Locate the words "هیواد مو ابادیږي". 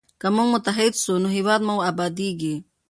1.37-2.55